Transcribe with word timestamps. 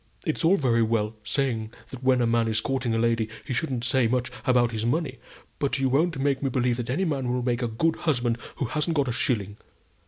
It's 0.25 0.43
all 0.43 0.57
very 0.57 0.81
well 0.81 1.15
saying 1.23 1.73
that 1.91 2.01
when 2.01 2.21
a 2.21 2.25
man 2.25 2.47
is 2.47 2.59
courting 2.59 2.95
a 2.95 2.97
lady, 2.97 3.29
he 3.45 3.53
shouldn't 3.53 3.83
say 3.83 4.07
much 4.07 4.31
about 4.47 4.71
his 4.71 4.83
money; 4.83 5.19
but 5.59 5.77
you 5.77 5.89
won't 5.89 6.17
make 6.17 6.41
me 6.41 6.49
believe 6.49 6.77
that 6.77 6.89
any 6.89 7.05
man 7.05 7.31
will 7.31 7.43
make 7.43 7.61
a 7.61 7.67
good 7.67 7.97
husband 7.97 8.39
who 8.55 8.65
hasn't 8.65 8.95
got 8.95 9.09
a 9.09 9.13
shilling. 9.13 9.57